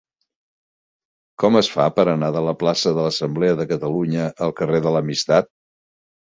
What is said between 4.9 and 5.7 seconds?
l'Amistat?